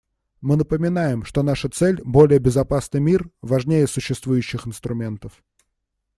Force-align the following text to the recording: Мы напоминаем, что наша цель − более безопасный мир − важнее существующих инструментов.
Мы 0.41 0.55
напоминаем, 0.57 1.23
что 1.23 1.43
наша 1.43 1.69
цель 1.69 1.97
− 1.99 2.01
более 2.03 2.39
безопасный 2.39 2.99
мир 2.99 3.21
− 3.25 3.29
важнее 3.43 3.85
существующих 3.85 4.65
инструментов. 4.65 5.43